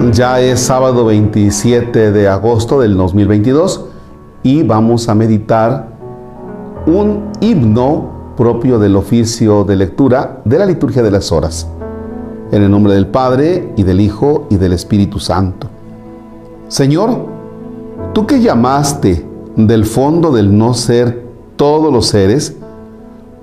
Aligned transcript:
Ya 0.00 0.40
es 0.40 0.60
sábado 0.60 1.04
27 1.06 2.12
de 2.12 2.28
agosto 2.28 2.80
del 2.80 2.96
2022 2.96 3.86
y 4.44 4.62
vamos 4.62 5.08
a 5.08 5.14
meditar 5.16 5.88
un 6.86 7.32
himno 7.40 8.34
propio 8.36 8.78
del 8.78 8.94
oficio 8.94 9.64
de 9.64 9.74
lectura 9.74 10.40
de 10.44 10.56
la 10.56 10.66
liturgia 10.66 11.02
de 11.02 11.10
las 11.10 11.32
horas. 11.32 11.66
En 12.52 12.62
el 12.62 12.70
nombre 12.70 12.94
del 12.94 13.08
Padre 13.08 13.72
y 13.76 13.82
del 13.82 14.00
Hijo 14.00 14.46
y 14.50 14.56
del 14.56 14.72
Espíritu 14.72 15.18
Santo. 15.18 15.66
Señor, 16.68 17.26
tú 18.14 18.24
que 18.24 18.40
llamaste 18.40 19.26
del 19.56 19.84
fondo 19.84 20.30
del 20.30 20.56
no 20.56 20.74
ser 20.74 21.24
todos 21.56 21.92
los 21.92 22.06
seres, 22.06 22.56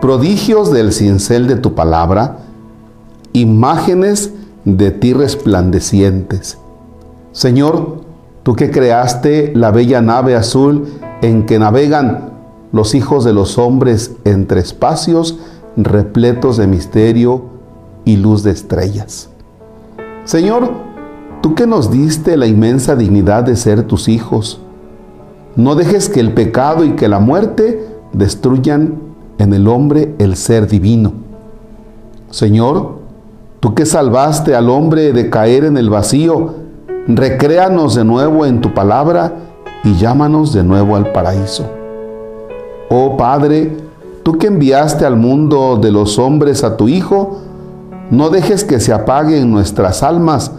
prodigios 0.00 0.70
del 0.70 0.92
cincel 0.92 1.48
de 1.48 1.56
tu 1.56 1.74
palabra, 1.74 2.38
imágenes 3.32 4.32
de 4.64 4.90
ti 4.90 5.12
resplandecientes. 5.12 6.58
Señor, 7.32 8.00
tú 8.42 8.54
que 8.54 8.70
creaste 8.70 9.52
la 9.54 9.70
bella 9.70 10.00
nave 10.00 10.34
azul 10.36 10.86
en 11.22 11.46
que 11.46 11.58
navegan 11.58 12.30
los 12.72 12.94
hijos 12.94 13.24
de 13.24 13.32
los 13.32 13.58
hombres 13.58 14.16
entre 14.24 14.60
espacios 14.60 15.38
repletos 15.76 16.56
de 16.56 16.66
misterio 16.66 17.42
y 18.04 18.16
luz 18.16 18.42
de 18.42 18.50
estrellas. 18.50 19.30
Señor, 20.24 20.70
tú 21.42 21.54
que 21.54 21.66
nos 21.66 21.90
diste 21.90 22.36
la 22.36 22.46
inmensa 22.46 22.96
dignidad 22.96 23.44
de 23.44 23.56
ser 23.56 23.84
tus 23.84 24.08
hijos, 24.08 24.60
no 25.56 25.74
dejes 25.74 26.08
que 26.08 26.20
el 26.20 26.32
pecado 26.32 26.84
y 26.84 26.92
que 26.92 27.08
la 27.08 27.20
muerte 27.20 27.86
destruyan 28.12 28.94
en 29.38 29.52
el 29.52 29.68
hombre 29.68 30.14
el 30.18 30.36
ser 30.36 30.66
divino. 30.66 31.12
Señor, 32.30 33.03
Tú 33.64 33.74
que 33.74 33.86
salvaste 33.86 34.54
al 34.54 34.68
hombre 34.68 35.14
de 35.14 35.30
caer 35.30 35.64
en 35.64 35.78
el 35.78 35.88
vacío, 35.88 36.54
recréanos 37.08 37.94
de 37.94 38.04
nuevo 38.04 38.44
en 38.44 38.60
tu 38.60 38.74
palabra 38.74 39.32
y 39.82 39.94
llámanos 39.94 40.52
de 40.52 40.62
nuevo 40.62 40.96
al 40.96 41.12
paraíso. 41.12 41.64
Oh 42.90 43.16
Padre, 43.16 43.74
tú 44.22 44.36
que 44.36 44.48
enviaste 44.48 45.06
al 45.06 45.16
mundo 45.16 45.78
de 45.80 45.90
los 45.90 46.18
hombres 46.18 46.62
a 46.62 46.76
tu 46.76 46.88
Hijo, 46.88 47.40
no 48.10 48.28
dejes 48.28 48.64
que 48.64 48.80
se 48.80 48.92
apague 48.92 49.38
en 49.38 49.50
nuestras 49.50 50.02
almas 50.02 50.52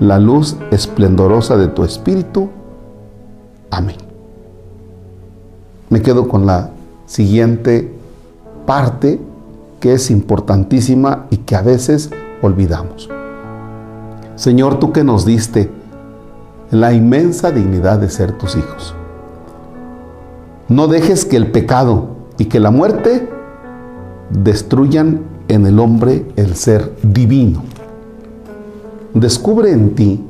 la 0.00 0.18
luz 0.18 0.56
esplendorosa 0.72 1.56
de 1.56 1.68
tu 1.68 1.84
Espíritu. 1.84 2.48
Amén. 3.70 3.98
Me 5.90 6.02
quedo 6.02 6.26
con 6.26 6.44
la 6.44 6.70
siguiente 7.06 7.94
parte 8.66 9.20
que 9.78 9.92
es 9.92 10.10
importantísima 10.10 11.26
y 11.30 11.36
que 11.36 11.54
a 11.54 11.62
veces 11.62 12.10
olvidamos. 12.42 13.08
Señor, 14.36 14.78
tú 14.78 14.92
que 14.92 15.04
nos 15.04 15.24
diste 15.24 15.70
la 16.70 16.92
inmensa 16.92 17.50
dignidad 17.50 17.98
de 17.98 18.10
ser 18.10 18.32
tus 18.32 18.56
hijos. 18.56 18.94
No 20.68 20.86
dejes 20.86 21.24
que 21.24 21.36
el 21.36 21.50
pecado 21.50 22.10
y 22.36 22.44
que 22.44 22.60
la 22.60 22.70
muerte 22.70 23.28
destruyan 24.30 25.22
en 25.48 25.66
el 25.66 25.78
hombre 25.78 26.26
el 26.36 26.54
ser 26.56 26.92
divino. 27.02 27.62
Descubre 29.14 29.72
en 29.72 29.94
ti 29.94 30.24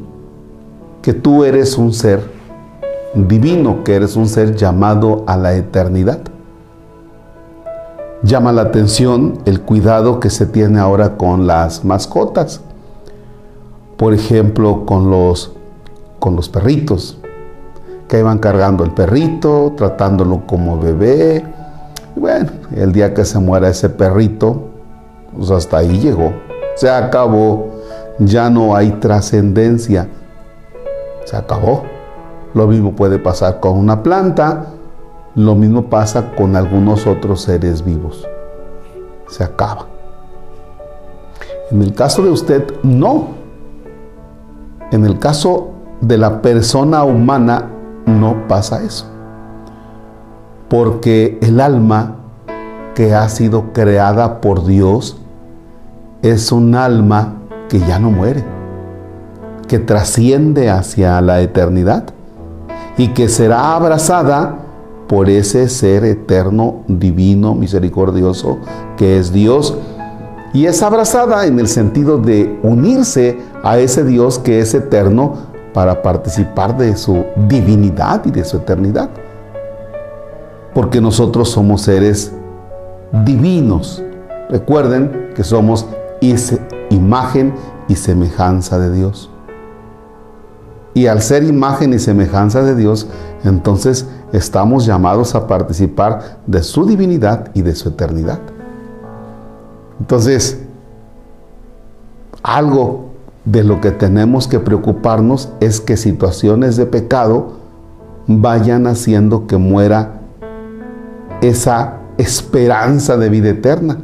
que 1.02 1.12
tú 1.12 1.44
eres 1.44 1.76
un 1.76 1.92
ser 1.92 2.22
divino, 3.14 3.82
que 3.82 3.96
eres 3.96 4.14
un 4.14 4.28
ser 4.28 4.54
llamado 4.54 5.24
a 5.26 5.36
la 5.36 5.54
eternidad 5.54 6.20
Llama 8.22 8.50
la 8.50 8.62
atención 8.62 9.38
el 9.44 9.60
cuidado 9.60 10.18
que 10.18 10.28
se 10.28 10.44
tiene 10.44 10.80
ahora 10.80 11.16
con 11.16 11.46
las 11.46 11.84
mascotas. 11.84 12.60
Por 13.96 14.12
ejemplo, 14.12 14.84
con 14.84 15.08
los, 15.08 15.52
con 16.18 16.34
los 16.34 16.48
perritos, 16.48 17.18
que 18.08 18.18
iban 18.18 18.38
cargando 18.38 18.82
el 18.82 18.90
perrito, 18.90 19.72
tratándolo 19.76 20.42
como 20.46 20.80
bebé. 20.80 21.44
Y 22.16 22.20
bueno, 22.20 22.50
el 22.74 22.90
día 22.90 23.14
que 23.14 23.24
se 23.24 23.38
muera 23.38 23.68
ese 23.68 23.88
perrito, 23.88 24.62
pues 25.36 25.52
hasta 25.52 25.78
ahí 25.78 26.00
llegó. 26.00 26.32
Se 26.74 26.90
acabó. 26.90 27.68
Ya 28.18 28.50
no 28.50 28.74
hay 28.74 28.90
trascendencia. 28.92 30.08
Se 31.24 31.36
acabó. 31.36 31.84
Lo 32.52 32.66
mismo 32.66 32.96
puede 32.96 33.20
pasar 33.20 33.60
con 33.60 33.76
una 33.76 34.02
planta 34.02 34.66
lo 35.34 35.54
mismo 35.54 35.84
pasa 35.84 36.32
con 36.34 36.56
algunos 36.56 37.06
otros 37.06 37.42
seres 37.42 37.84
vivos. 37.84 38.26
Se 39.28 39.44
acaba. 39.44 39.86
En 41.70 41.82
el 41.82 41.94
caso 41.94 42.22
de 42.22 42.30
usted, 42.30 42.64
no. 42.82 43.28
En 44.90 45.04
el 45.04 45.18
caso 45.18 45.70
de 46.00 46.16
la 46.16 46.40
persona 46.40 47.04
humana, 47.04 47.66
no 48.06 48.48
pasa 48.48 48.82
eso. 48.82 49.06
Porque 50.68 51.38
el 51.42 51.60
alma 51.60 52.16
que 52.94 53.14
ha 53.14 53.28
sido 53.28 53.72
creada 53.72 54.40
por 54.40 54.64
Dios 54.64 55.18
es 56.22 56.50
un 56.50 56.74
alma 56.74 57.34
que 57.68 57.78
ya 57.80 57.98
no 57.98 58.10
muere, 58.10 58.42
que 59.68 59.78
trasciende 59.78 60.70
hacia 60.70 61.20
la 61.20 61.40
eternidad 61.40 62.04
y 62.96 63.08
que 63.08 63.28
será 63.28 63.76
abrazada 63.76 64.56
por 65.08 65.30
ese 65.30 65.68
ser 65.68 66.04
eterno, 66.04 66.82
divino, 66.86 67.54
misericordioso 67.54 68.58
que 68.96 69.18
es 69.18 69.32
Dios. 69.32 69.74
Y 70.52 70.66
es 70.66 70.82
abrazada 70.82 71.46
en 71.46 71.58
el 71.58 71.68
sentido 71.68 72.18
de 72.18 72.58
unirse 72.62 73.38
a 73.62 73.78
ese 73.78 74.04
Dios 74.04 74.38
que 74.38 74.60
es 74.60 74.74
eterno 74.74 75.34
para 75.74 76.02
participar 76.02 76.76
de 76.76 76.96
su 76.96 77.24
divinidad 77.48 78.24
y 78.24 78.30
de 78.30 78.44
su 78.44 78.58
eternidad. 78.58 79.10
Porque 80.74 81.00
nosotros 81.00 81.50
somos 81.50 81.82
seres 81.82 82.32
divinos. 83.24 84.02
Recuerden 84.50 85.30
que 85.34 85.44
somos 85.44 85.86
imagen 86.90 87.54
y 87.88 87.94
semejanza 87.94 88.78
de 88.78 88.92
Dios. 88.92 89.30
Y 90.98 91.06
al 91.06 91.22
ser 91.22 91.44
imagen 91.44 91.94
y 91.94 92.00
semejanza 92.00 92.60
de 92.62 92.74
Dios, 92.74 93.06
entonces 93.44 94.04
estamos 94.32 94.84
llamados 94.84 95.36
a 95.36 95.46
participar 95.46 96.40
de 96.48 96.64
su 96.64 96.86
divinidad 96.86 97.52
y 97.54 97.62
de 97.62 97.76
su 97.76 97.90
eternidad. 97.90 98.40
Entonces, 100.00 100.60
algo 102.42 103.10
de 103.44 103.62
lo 103.62 103.80
que 103.80 103.92
tenemos 103.92 104.48
que 104.48 104.58
preocuparnos 104.58 105.50
es 105.60 105.80
que 105.80 105.96
situaciones 105.96 106.76
de 106.76 106.86
pecado 106.86 107.52
vayan 108.26 108.88
haciendo 108.88 109.46
que 109.46 109.56
muera 109.56 110.14
esa 111.40 111.98
esperanza 112.16 113.16
de 113.16 113.28
vida 113.28 113.50
eterna 113.50 113.98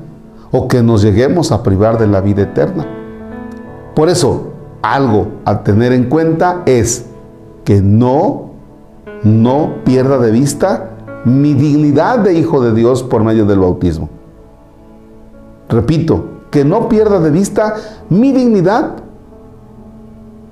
o 0.53 0.69
que 0.69 0.81
nos 0.85 1.03
lleguemos 1.03 1.51
a 1.51 1.65
privar 1.65 1.99
de 1.99 2.07
la 2.07 2.21
vida 2.21 2.43
eterna. 2.43 2.87
Por 3.97 4.09
eso, 4.09 4.54
algo 4.85 5.29
a 5.47 5.63
tener 5.63 5.93
en 5.93 6.05
cuenta 6.11 6.63
es 6.67 7.07
que 7.65 7.81
no 7.81 8.51
no 9.23 9.77
pierda 9.85 10.19
de 10.19 10.31
vista 10.31 10.91
mi 11.25 11.55
dignidad 11.55 12.19
de 12.19 12.35
hijo 12.35 12.63
de 12.63 12.75
Dios 12.75 13.03
por 13.03 13.25
medio 13.25 13.47
del 13.47 13.59
bautismo. 13.59 14.11
Repito, 15.71 16.27
que 16.51 16.67
no 16.67 16.91
pierda 16.91 17.19
de 17.21 17.31
vista 17.31 17.77
mi 18.11 18.33
dignidad 18.33 18.97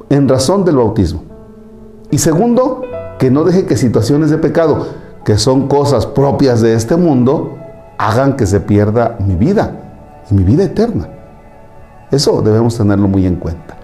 en 0.08 0.26
razón 0.26 0.64
del 0.64 0.76
bautismo. 0.76 1.22
Y 2.10 2.16
segundo, 2.16 2.82
que 3.18 3.30
no 3.30 3.44
deje 3.44 3.66
que 3.66 3.76
situaciones 3.76 4.30
de 4.30 4.38
pecado, 4.38 4.86
que 5.26 5.36
son 5.36 5.68
cosas 5.68 6.06
propias 6.06 6.62
de 6.62 6.74
este 6.74 6.96
mundo, 6.96 7.58
hagan 7.98 8.36
que 8.36 8.46
se 8.46 8.60
pierda 8.60 9.16
mi 9.20 9.36
vida 9.36 10.24
y 10.30 10.34
mi 10.34 10.42
vida 10.42 10.64
eterna. 10.64 11.08
Eso 12.10 12.40
debemos 12.40 12.76
tenerlo 12.78 13.08
muy 13.08 13.26
en 13.26 13.36
cuenta. 13.36 13.81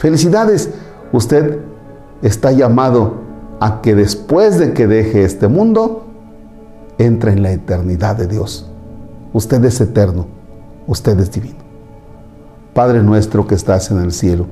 Felicidades, 0.00 0.70
usted 1.12 1.58
está 2.22 2.52
llamado 2.52 3.16
a 3.60 3.82
que 3.82 3.94
después 3.94 4.58
de 4.58 4.72
que 4.72 4.86
deje 4.86 5.24
este 5.24 5.46
mundo, 5.46 6.06
entre 6.96 7.32
en 7.32 7.42
la 7.42 7.52
eternidad 7.52 8.16
de 8.16 8.26
Dios. 8.26 8.66
Usted 9.34 9.62
es 9.62 9.78
eterno, 9.78 10.26
usted 10.86 11.20
es 11.20 11.30
divino. 11.30 11.58
Padre 12.72 13.02
nuestro 13.02 13.46
que 13.46 13.54
estás 13.54 13.90
en 13.90 13.98
el 13.98 14.12
cielo, 14.12 14.46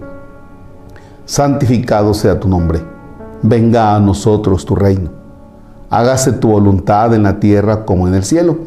santificado 1.24 2.12
sea 2.12 2.38
tu 2.38 2.46
nombre. 2.46 2.82
Venga 3.40 3.96
a 3.96 4.00
nosotros 4.00 4.66
tu 4.66 4.76
reino. 4.76 5.08
Hágase 5.88 6.32
tu 6.32 6.48
voluntad 6.48 7.14
en 7.14 7.22
la 7.22 7.40
tierra 7.40 7.86
como 7.86 8.06
en 8.06 8.12
el 8.12 8.24
cielo. 8.24 8.58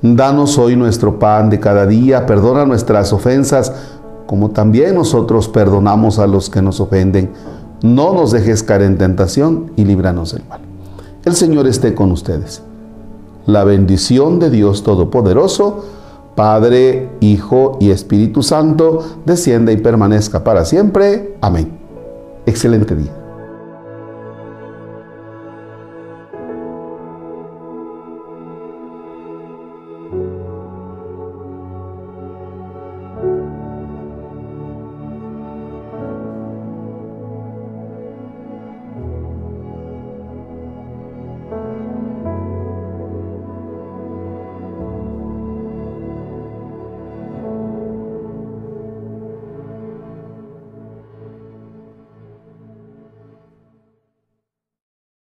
Danos 0.00 0.56
hoy 0.56 0.76
nuestro 0.76 1.18
pan 1.18 1.50
de 1.50 1.60
cada 1.60 1.84
día, 1.84 2.24
perdona 2.24 2.64
nuestras 2.64 3.12
ofensas, 3.12 3.99
como 4.30 4.50
también 4.50 4.94
nosotros 4.94 5.48
perdonamos 5.48 6.20
a 6.20 6.28
los 6.28 6.50
que 6.50 6.62
nos 6.62 6.78
ofenden 6.78 7.32
no 7.82 8.12
nos 8.12 8.30
dejes 8.30 8.62
caer 8.62 8.82
en 8.82 8.96
tentación 8.96 9.72
y 9.74 9.84
líbranos 9.84 10.34
del 10.34 10.44
mal. 10.48 10.60
El 11.24 11.34
Señor 11.34 11.66
esté 11.66 11.96
con 11.96 12.12
ustedes. 12.12 12.62
La 13.46 13.64
bendición 13.64 14.38
de 14.38 14.50
Dios 14.50 14.84
Todopoderoso, 14.84 15.84
Padre, 16.36 17.10
Hijo 17.18 17.76
y 17.80 17.90
Espíritu 17.90 18.44
Santo, 18.44 19.02
descienda 19.26 19.72
y 19.72 19.78
permanezca 19.78 20.44
para 20.44 20.64
siempre. 20.64 21.36
Amén. 21.40 21.76
Excelente 22.46 22.94
día. 22.94 23.19